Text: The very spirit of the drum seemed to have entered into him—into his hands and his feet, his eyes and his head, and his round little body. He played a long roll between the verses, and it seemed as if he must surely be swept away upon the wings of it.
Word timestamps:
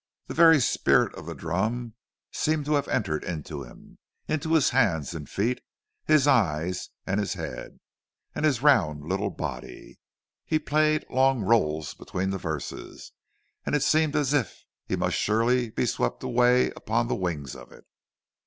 The 0.25 0.33
very 0.33 0.59
spirit 0.59 1.13
of 1.13 1.27
the 1.27 1.35
drum 1.35 1.93
seemed 2.31 2.65
to 2.65 2.73
have 2.73 2.87
entered 2.87 3.23
into 3.23 3.61
him—into 3.61 4.53
his 4.53 4.71
hands 4.71 5.13
and 5.13 5.27
his 5.27 5.35
feet, 5.35 5.61
his 6.07 6.25
eyes 6.25 6.89
and 7.05 7.19
his 7.19 7.35
head, 7.35 7.79
and 8.33 8.43
his 8.43 8.63
round 8.63 9.03
little 9.05 9.29
body. 9.29 9.99
He 10.43 10.57
played 10.57 11.03
a 11.07 11.13
long 11.13 11.41
roll 11.43 11.85
between 11.99 12.31
the 12.31 12.39
verses, 12.39 13.11
and 13.63 13.75
it 13.75 13.83
seemed 13.83 14.15
as 14.15 14.33
if 14.33 14.63
he 14.87 14.95
must 14.95 15.17
surely 15.17 15.69
be 15.69 15.85
swept 15.85 16.23
away 16.23 16.71
upon 16.71 17.07
the 17.07 17.13
wings 17.13 17.53
of 17.55 17.71
it. 17.71 17.85